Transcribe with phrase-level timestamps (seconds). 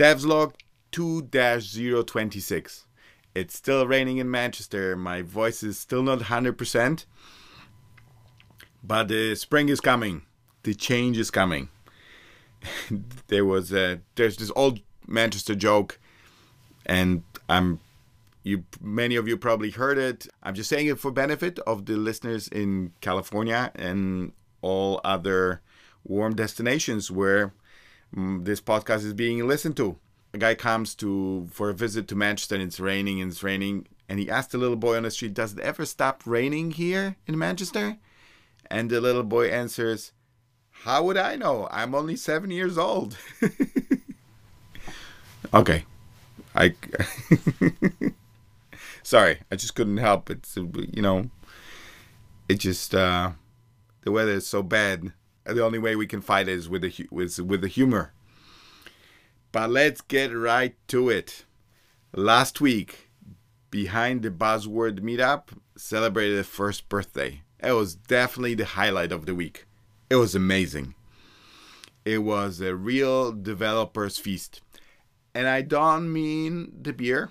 [0.00, 0.54] Devslog
[0.92, 2.84] 2-026.
[3.34, 4.96] It's still raining in Manchester.
[4.96, 7.04] My voice is still not 100%.
[8.82, 10.22] But the spring is coming.
[10.62, 11.68] The change is coming.
[13.26, 16.00] there was a, there's this old Manchester joke
[16.86, 17.80] and I'm
[18.42, 20.26] you many of you probably heard it.
[20.42, 24.32] I'm just saying it for benefit of the listeners in California and
[24.62, 25.60] all other
[26.04, 27.52] warm destinations where
[28.12, 29.96] this podcast is being listened to.
[30.32, 33.86] A guy comes to for a visit to Manchester and it's raining and it's raining
[34.08, 37.16] and he asked the little boy on the street, "Does it ever stop raining here
[37.26, 37.98] in Manchester?"
[38.70, 40.12] And the little boy answers,
[40.70, 41.68] "How would I know?
[41.70, 43.16] I'm only 7 years old."
[45.54, 45.84] okay.
[46.54, 46.74] I
[49.02, 50.48] Sorry, I just couldn't help it.
[50.56, 51.30] You know,
[52.48, 53.32] it just uh,
[54.02, 55.12] the weather is so bad.
[55.44, 58.12] The only way we can fight is with the with with the humor.
[59.52, 61.44] But let's get right to it.
[62.14, 63.10] Last week,
[63.70, 67.42] behind the buzzword meetup, celebrated the first birthday.
[67.58, 69.66] It was definitely the highlight of the week.
[70.08, 70.94] It was amazing.
[72.04, 74.60] It was a real developers feast.
[75.34, 77.30] And I don't mean the beer,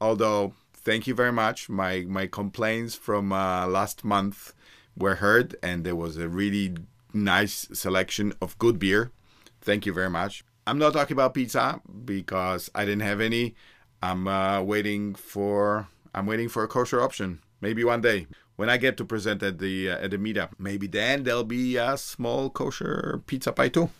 [0.00, 1.68] although thank you very much.
[1.68, 4.54] My my complaints from uh, last month
[4.96, 6.74] were heard, and there was a really
[7.12, 9.12] nice selection of good beer.
[9.60, 10.44] Thank you very much.
[10.66, 13.54] I'm not talking about pizza because I didn't have any.
[14.02, 17.40] I'm uh, waiting for I'm waiting for a kosher option.
[17.60, 20.86] Maybe one day when I get to present at the uh, at the meetup, maybe
[20.86, 23.90] then there'll be a small kosher pizza pie too.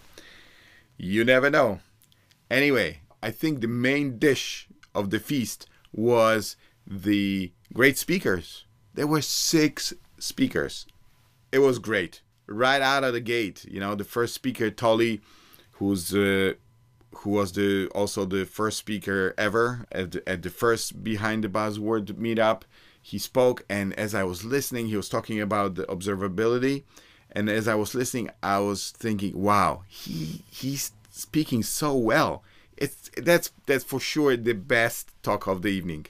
[0.96, 1.80] You never know.
[2.50, 8.64] Anyway, I think the main dish of the feast was the great speakers.
[8.94, 10.86] There were six speakers.
[11.52, 12.22] It was great.
[12.50, 15.20] Right out of the gate, you know, the first speaker, Tolly,
[15.72, 16.54] who's uh,
[17.16, 21.48] who was the also the first speaker ever at the, at the first behind the
[21.48, 22.62] buzzword meetup.
[23.02, 26.84] He spoke, and as I was listening, he was talking about the observability.
[27.32, 32.42] And as I was listening, I was thinking, "Wow, he he's speaking so well."
[32.76, 36.06] It's that's that's for sure the best talk of the evening.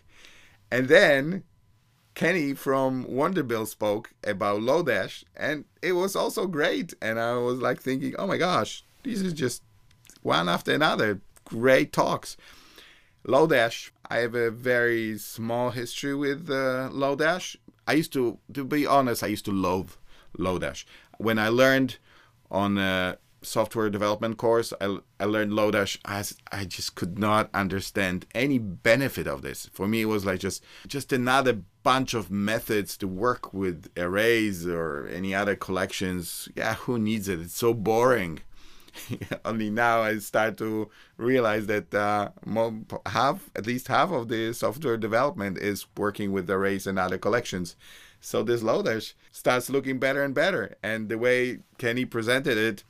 [0.71, 1.45] And then
[2.15, 6.95] Kenny from Wonderbill spoke about Lodash, and it was also great.
[7.01, 9.63] And I was like thinking, oh my gosh, this is just
[10.23, 12.37] one after another great talks.
[13.27, 17.57] Lodash, I have a very small history with uh, Lodash.
[17.87, 19.93] I used to, to be honest, I used to loathe
[20.39, 20.85] Lodash.
[21.19, 21.99] When I learned
[22.51, 25.99] on uh, software development course, I, I learned Lodash.
[26.05, 26.25] I,
[26.57, 29.69] I just could not understand any benefit of this.
[29.73, 34.67] For me, it was like just just another bunch of methods to work with arrays
[34.67, 36.49] or any other collections.
[36.55, 37.41] Yeah, who needs it?
[37.41, 38.41] It's so boring.
[39.45, 42.31] Only now I start to realize that uh,
[43.07, 47.77] half, at least half of the software development is working with arrays and other collections.
[48.21, 50.77] So this Lodash starts looking better and better.
[50.83, 52.85] And the way Kenny presented it,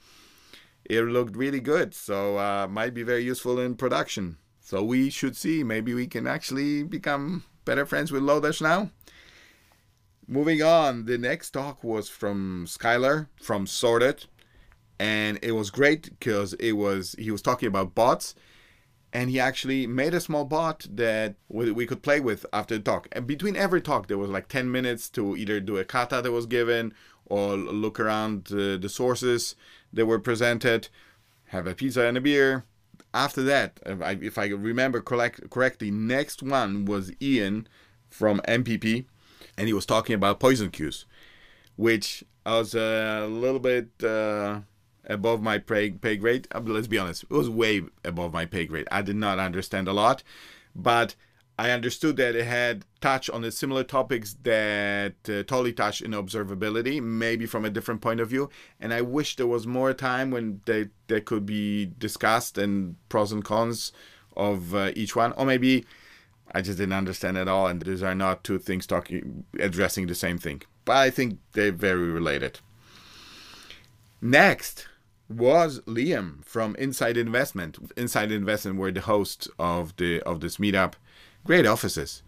[0.85, 1.95] it looked really good.
[1.95, 4.39] So uh, might be very useful in production.
[4.61, 5.63] So we should see.
[5.63, 8.91] Maybe we can actually become better friends with Lodash now.
[10.27, 14.27] Moving on, the next talk was from Skylar from Sorted,
[14.99, 18.35] and it was great because it was he was talking about bots,
[19.13, 23.09] and he actually made a small bot that we could play with after the talk.
[23.13, 26.31] And between every talk, there was like 10 minutes to either do a kata that
[26.31, 26.95] was given
[27.27, 29.57] or look around uh, the sources
[29.93, 30.89] that were presented,
[31.47, 32.65] have a pizza and a beer.
[33.13, 37.67] After that, if I, remember correct, correctly, next one was Ian
[38.09, 39.05] from MPP,
[39.57, 41.07] and he was talking about poison queues,
[41.77, 44.61] which I was a little bit uh,
[45.07, 46.47] above my pay, pay grade.
[46.53, 48.87] Uh, let's be honest, it was way above my pay grade.
[48.93, 50.23] I did not understand a lot,
[50.75, 51.17] but
[51.61, 56.13] I understood that it had touched on the similar topics that uh, Tolly touched in
[56.13, 58.49] observability, maybe from a different point of view.
[58.81, 63.31] And I wish there was more time when they, they could be discussed and pros
[63.31, 63.93] and cons
[64.35, 65.33] of uh, each one.
[65.33, 65.85] Or maybe
[66.51, 70.15] I just didn't understand at all, and these are not two things talking addressing the
[70.15, 70.63] same thing.
[70.87, 72.61] But I think they're very related.
[74.23, 74.89] Next
[75.29, 77.93] was Liam from Insight Investment.
[77.99, 80.95] Insight Investment were the hosts of the of this meetup
[81.45, 82.23] great offices.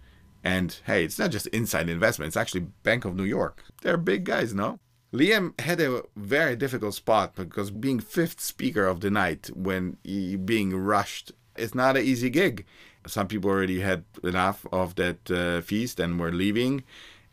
[0.44, 3.64] And hey, it's not just insight investment, it's actually Bank of New York.
[3.82, 4.80] They're big guys, no?
[5.12, 9.98] Liam had a very difficult spot because being fifth speaker of the night when
[10.44, 12.64] being rushed is not an easy gig.
[13.06, 16.84] Some people already had enough of that uh, feast and were leaving,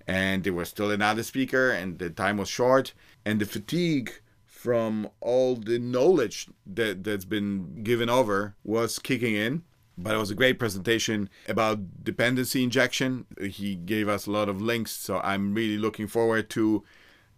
[0.06, 2.94] and there was still another speaker, and the time was short,
[3.26, 4.12] and the fatigue
[4.46, 9.64] from all the knowledge that that's been given over was kicking in
[10.02, 13.26] but it was a great presentation about dependency injection.
[13.42, 16.84] He gave us a lot of links, so I'm really looking forward to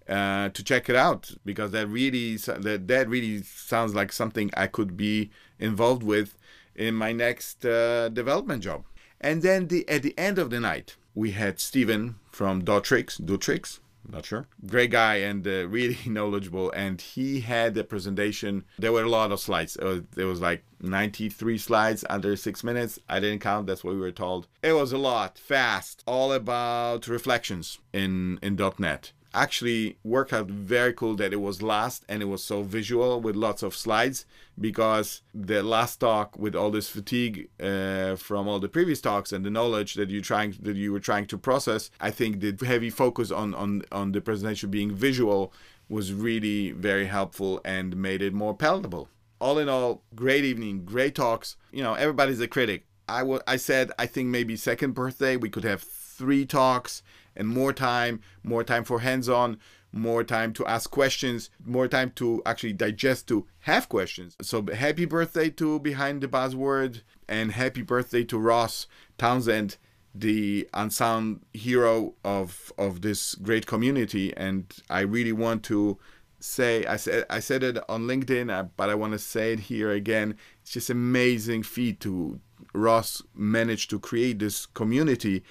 [0.08, 4.68] uh, to check it out because that really that that really sounds like something I
[4.68, 6.38] could be involved with
[6.75, 8.84] in my next uh, development job.
[9.19, 13.80] And then the at the end of the night, we had Stephen from Dotrix, Dotrix,
[14.09, 14.48] not sure.
[14.65, 16.71] Great guy and uh, really knowledgeable.
[16.71, 18.65] And he had a presentation.
[18.77, 19.77] There were a lot of slides.
[19.77, 23.00] Uh, there was like 93 slides under six minutes.
[23.07, 23.68] I didn't count.
[23.68, 24.48] That's what we were told.
[24.63, 30.94] It was a lot, fast, all about reflections in in .NET actually worked out very
[30.94, 34.25] cool that it was last and it was so visual with lots of slides
[34.60, 39.45] because the last talk with all this fatigue uh, from all the previous talks and
[39.45, 42.89] the knowledge that you trying that you were trying to process i think the heavy
[42.89, 45.54] focus on on on the presentation being visual
[45.92, 49.10] was really very helpful and made it more palatable.
[49.39, 51.57] All in all great evening great talks.
[51.72, 52.86] You know everybody's a critic.
[53.10, 57.04] I, w- I said i think maybe second birthday we could have three talks
[57.36, 59.57] and more time, more time for hands on,
[59.92, 64.36] more time to ask questions, more time to actually digest, to have questions.
[64.42, 68.88] So, happy birthday to Behind the Buzzword, and happy birthday to Ross
[69.18, 69.78] Townsend,
[70.13, 74.36] the unsung hero of, of this great community.
[74.36, 75.98] And I really want to
[76.44, 79.62] say I said I said it on LinkedIn, uh, but I want to say it
[79.62, 80.36] here again.
[80.62, 82.39] It's just amazing feat to
[82.74, 85.44] Ross managed to create this community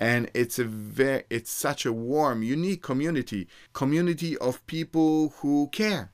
[0.00, 6.12] and it's a very it's such a warm unique community community of people who care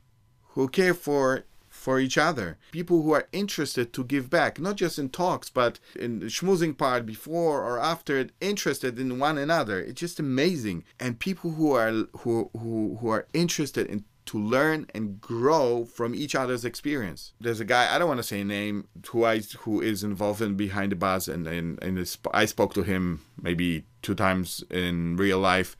[0.50, 2.58] who care for for each other.
[2.72, 6.76] People who are interested to give back not just in talks but in the schmoozing
[6.76, 9.80] part before or after it interested in one another.
[9.80, 10.84] It's just amazing.
[10.98, 16.14] And people who are who who, who are interested in to learn and grow from
[16.14, 17.32] each other's experience.
[17.40, 20.54] There's a guy I don't want to say name who I who is involved in
[20.54, 25.40] behind the buzz, and and, and I spoke to him maybe two times in real
[25.40, 25.76] life,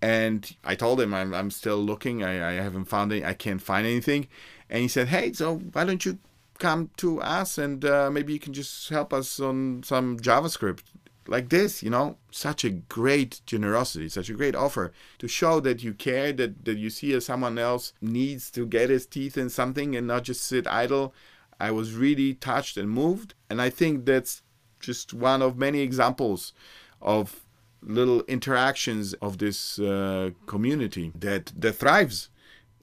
[0.00, 2.22] and I told him I'm I'm still looking.
[2.22, 3.24] I, I haven't found any.
[3.24, 4.28] I can't find anything,
[4.70, 6.18] and he said, Hey, so why don't you
[6.60, 10.82] come to us and uh, maybe you can just help us on some JavaScript
[11.26, 15.82] like this, you know, such a great generosity, such a great offer to show that
[15.82, 19.48] you care, that, that you see as someone else needs to get his teeth in
[19.48, 21.14] something and not just sit idle.
[21.60, 23.34] I was really touched and moved.
[23.48, 24.42] And I think that's
[24.80, 26.52] just one of many examples
[27.00, 27.44] of
[27.80, 32.30] little interactions of this uh, community that, that thrives.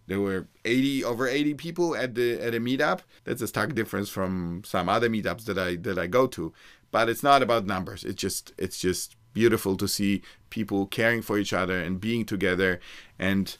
[0.07, 3.01] There were 80 over 80 people at the at a meetup.
[3.25, 6.51] That's a stark difference from some other meetups that I that I go to
[6.91, 8.03] but it's not about numbers.
[8.03, 12.79] It's just it's just beautiful to see people caring for each other and being together.
[13.17, 13.55] And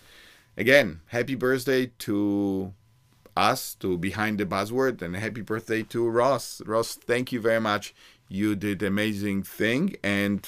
[0.58, 2.74] again happy birthday to
[3.38, 6.62] us to behind the buzzword and happy birthday to ross.
[6.66, 7.94] Ross thank you very much.
[8.28, 10.48] You did amazing thing and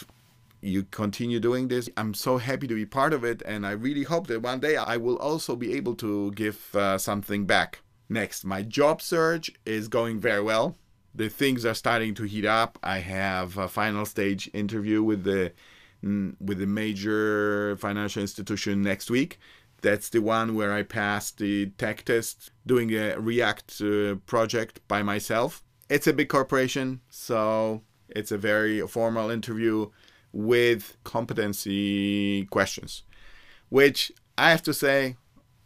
[0.64, 1.90] you continue doing this.
[1.98, 4.76] I'm so happy to be part of it and i really hope that one day
[4.76, 7.80] i will also be able to give uh, something back.
[8.10, 10.76] Next my job search is going very well
[11.14, 12.80] the things are starting to heat up.
[12.84, 15.54] I have a final stage interview with the
[16.04, 19.40] with the major financial institution next week.
[19.82, 25.04] That's the one where I passed the tech test doing a React uh, project by
[25.04, 25.64] myself.
[25.90, 29.90] It's a big corporation, so it's a very formal interview
[30.32, 33.04] with competency questions,
[33.70, 35.18] which I have to say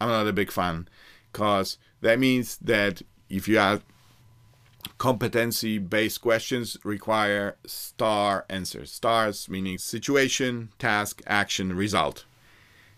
[0.02, 0.88] I'm not a big fan
[1.32, 3.82] because that means that if you are
[4.98, 8.92] competency based questions require star answers.
[8.92, 12.26] Stars meaning situation, task, action, result.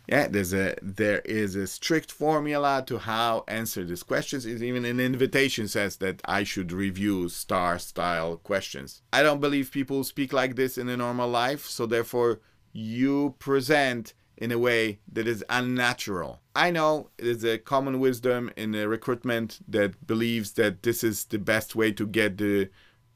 [0.08, 4.46] Yeah, there's a there is a strict formula to how answer these questions.
[4.46, 9.02] Is even an invitation says that I should review star style questions.
[9.12, 12.40] I don't believe people speak like this in a normal life, so therefore
[12.72, 16.40] you present in a way that is unnatural.
[16.56, 21.40] I know it is a common wisdom in recruitment that believes that this is the
[21.40, 22.70] best way to get the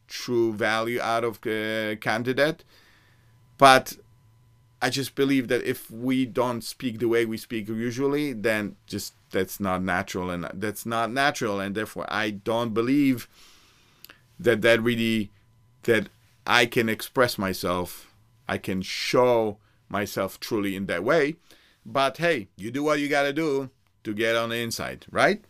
[0.07, 2.63] true value out of a candidate,
[3.57, 3.97] but
[4.81, 9.13] I just believe that if we don't speak the way we speak usually, then just
[9.29, 13.29] that's not natural, and that's not natural, and therefore I don't believe
[14.39, 15.29] that that really
[15.83, 16.09] that
[16.47, 18.11] I can express myself,
[18.47, 19.57] I can show
[19.91, 21.35] myself truly in that way.
[21.85, 23.69] But hey, you do what you got to do
[24.03, 25.43] to get on the inside, right?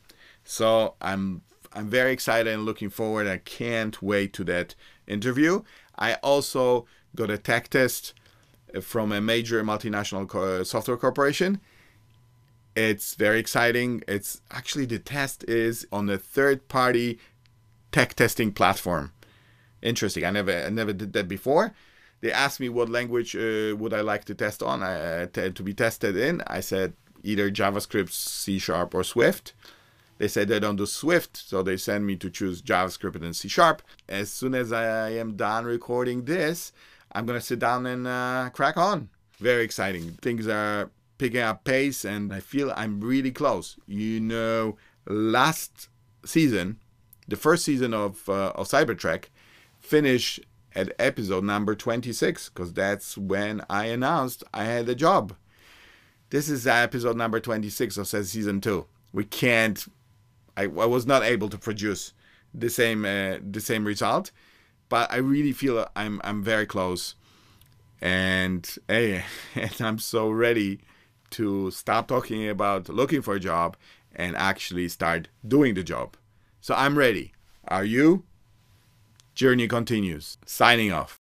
[0.44, 1.42] So I'm
[1.74, 3.28] I'm very excited and looking forward.
[3.28, 4.76] I can't wait to that
[5.08, 5.62] interview.
[5.98, 8.14] I also got a tech test
[8.82, 11.62] from a major multinational uh, software corporation.
[12.76, 14.02] It's very exciting.
[14.08, 17.20] It's actually the test is on a third party
[17.92, 19.12] tech testing platform.
[19.82, 20.26] Interesting.
[20.26, 21.74] I never I never did that before.
[22.22, 25.64] They asked me what language uh, would I like to test on uh, t- to
[25.64, 26.42] be tested in.
[26.48, 29.54] I said either JavaScript, C Sharp, or Swift.
[30.20, 33.48] They said they don't do Swift, so they send me to choose JavaScript and C
[33.48, 33.82] Sharp.
[34.08, 36.72] As soon as I am done recording this,
[37.12, 39.10] I'm gonna sit down and uh, crack on.
[39.40, 40.12] Very exciting.
[40.22, 43.78] Things are picking up pace, and I feel I'm really close.
[43.88, 45.90] You know, last
[46.24, 46.78] season,
[47.28, 49.26] the first season of uh, of Cybertrek,
[49.80, 50.40] finished
[50.76, 55.36] at episode number 26 because that's when I announced I had a job.
[56.30, 58.86] This is episode number 26 of season two.
[59.12, 59.86] We can't.
[60.56, 62.14] I, I was not able to produce
[62.54, 64.32] the same uh, the same result,
[64.90, 67.16] but I really feel I'm I'm very close,
[68.02, 69.26] and hey,
[69.56, 70.80] and I'm so ready
[71.32, 73.76] to stop talking about looking for a job
[74.16, 76.16] and actually start doing the job.
[76.60, 77.34] So I'm ready.
[77.68, 78.24] Are you?
[79.36, 80.38] Journey continues.
[80.46, 81.20] Signing off.